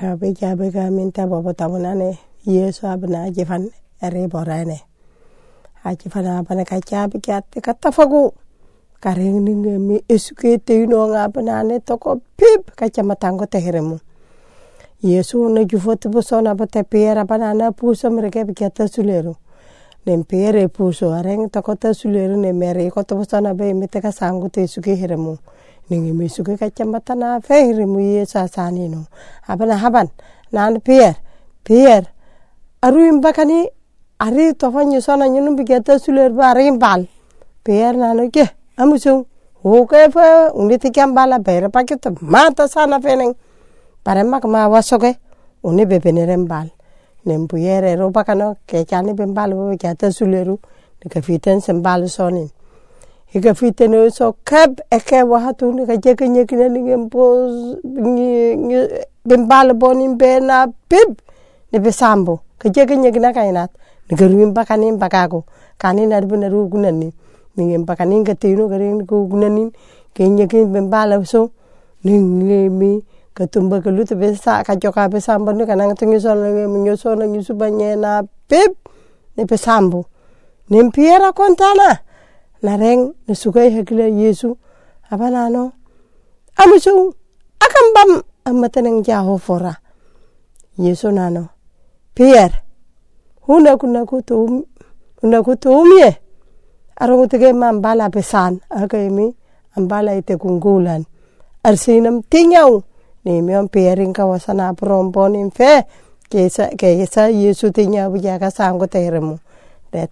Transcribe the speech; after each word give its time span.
Abe 0.00 0.32
jabe 0.32 0.72
ka 0.72 0.88
minta 0.90 1.26
bobo 1.26 1.52
tamunane 1.52 2.16
Yesu 2.46 2.86
abna 2.86 3.30
jifan 3.30 3.68
ere 4.00 4.28
borane. 4.28 4.80
Ajifan 5.84 6.26
abana 6.26 6.64
ka 6.64 6.80
jabe 6.80 7.20
kyate 7.20 7.60
katafagu. 7.60 8.32
Kareng 9.02 9.44
ninge 9.44 9.76
mi 9.78 10.00
esuke 10.08 10.56
te 10.64 10.84
ino 10.84 11.06
ngabana 11.08 11.80
toko 11.84 12.16
pip 12.36 12.72
kacamatango 12.76 13.44
teheremu. 13.46 14.00
Yesu 15.02 15.48
na 15.52 15.64
jufot 15.64 16.00
busona 16.08 16.54
bate 16.56 16.82
piera 16.82 17.26
banana 17.26 17.70
puso 17.72 18.08
mereka 18.10 18.44
bikyata 18.44 18.88
sulero. 18.88 19.36
Nem 20.06 20.24
pere 20.24 20.68
puso 20.68 21.12
areng 21.12 21.52
toko 21.52 21.74
ta 21.76 21.92
sulero 21.92 22.36
ne 22.36 22.52
mere 22.52 22.88
ko 22.90 23.02
to 23.02 23.16
busona 23.16 23.54
be 23.54 23.74
mite 23.74 24.00
ka 24.00 24.08
sangu 24.12 24.48
te 24.48 24.66
suke 24.66 24.96
heremu. 24.96 25.36
Ningi 25.90 26.12
misuke 26.12 26.56
kacamata 26.56 27.14
na 27.14 27.40
fehri 27.40 27.86
mu 27.86 28.00
ye 28.00 28.24
sasani 28.26 28.88
no. 28.88 29.06
Abana 29.48 29.76
haban? 29.76 30.08
Nan 30.52 30.80
pier 30.80 31.16
pier. 31.64 32.06
Aru 32.82 33.04
imbakani 33.10 33.66
ari 34.20 34.54
tofanyo 34.54 35.02
sona 35.02 35.28
nyunum 35.28 35.56
bigeta 35.56 35.98
suler 35.98 36.30
ba 36.30 36.50
ari 36.54 36.68
imbal 36.68 37.08
pier 37.64 37.92
nano 37.94 38.30
ke 38.30 38.46
amusu. 38.78 39.26
Hoke 39.62 40.10
fa 40.12 40.52
uni 40.54 40.78
tikam 40.78 41.14
bala 41.14 41.38
bere 41.38 41.68
pakita 41.68 42.14
mata 42.22 42.68
sana 42.68 43.00
feneng. 43.00 43.34
Pare 44.04 44.22
mak 44.22 44.44
ma 44.44 44.68
wasoke 44.68 45.18
uni 45.64 45.84
bebenere 45.86 46.36
mbal. 46.36 46.70
Nem 47.26 47.48
puyere 47.48 47.98
ro 47.98 48.10
bakano 48.10 48.56
ke 48.66 48.86
chani 48.86 49.12
bembal 49.12 49.52
bo 49.52 49.70
bigeta 49.74 50.12
suleru. 50.12 50.58
Nika 51.04 51.20
fiten 51.20 51.60
sembal 51.60 52.08
sonin 52.08 52.48
ika 53.34 53.54
fitene 53.54 54.10
so 54.10 54.34
keb 54.44 54.80
eke 54.90 55.22
wahatu 55.22 55.70
ni 55.72 55.86
ka 55.86 55.96
jeke 55.96 56.28
nyekine 56.28 56.68
ni 56.68 56.80
ngempos 56.82 57.78
ni 57.84 59.36
boni 59.74 60.14
bena 60.18 60.66
pib 60.88 61.14
ni 61.72 61.78
besambo 61.78 62.42
ka 62.58 62.68
jeke 62.68 62.96
nyekina 62.96 63.32
ka 63.32 63.46
inat. 63.46 63.70
Ni 64.10 64.18
ka 64.18 64.26
ruim 64.26 64.50
bakani 64.50 64.90
bakago 64.98 65.46
kani 65.78 66.06
na 66.10 66.18
ru 66.18 66.66
gunani 66.68 67.12
ni 67.56 67.62
ngem 67.64 67.86
bakani 67.86 68.26
ka 68.26 68.34
tino 68.34 68.66
ko 69.06 69.26
gunani 69.30 69.70
ke 70.12 70.26
nyekin 70.26 70.72
bimbal 70.74 71.24
so 71.24 71.54
ni 72.02 72.18
ngemi 72.18 73.04
ka 73.32 73.46
tumba 73.46 73.80
ka 73.80 73.90
luta 73.90 74.18
besa 74.18 74.64
ka 74.66 74.74
joka 74.74 75.06
besambo 75.08 75.52
ni 75.54 75.62
kana 75.66 75.86
ngatungi 75.86 76.18
so 76.18 76.34
ngemi 76.34 76.90
nyoso 76.90 77.14
na 77.14 77.30
banyena 77.54 78.26
pib 78.50 78.74
ni 79.36 79.44
besambo 79.46 80.10
ni 80.68 80.82
mpiera 80.82 81.30
kontana 81.32 82.09
nareng 82.62 83.12
na 83.26 83.34
sugai 83.34 83.70
hakila 83.70 84.04
yesu. 84.08 84.56
Abanano 85.10 85.72
amusau 86.56 87.10
akan 87.58 87.86
bam 87.94 88.10
amataneng 88.46 89.02
jaho 89.02 89.38
fora. 89.38 89.74
Yesu 90.78 91.10
nano 91.10 91.48
pier 92.14 92.62
huna 93.46 93.76
kuna 93.76 94.06
kutum 94.06 94.64
huna 95.20 95.42
kutumye 95.42 96.16
arongu 96.96 97.26
tege 97.26 97.52
ma 97.52 97.68
ambala 97.68 98.10
pesan 98.10 98.60
akaimi 98.70 99.34
ambala 99.76 100.14
ite 100.14 100.36
kunggulan. 100.36 101.04
Arsinam 101.64 102.22
tingau 102.22 102.84
nemion 103.24 103.68
piering 103.68 104.12
kawasana 104.14 104.72
promponin 104.72 105.50
fe 105.50 105.84
kesa 106.30 106.70
kesa 106.76 107.28
yesu 107.28 107.72
tinya 107.72 108.08
bujaga 108.08 108.50
sangko 108.50 108.86
teremu. 108.86 109.38
Da 109.92 110.06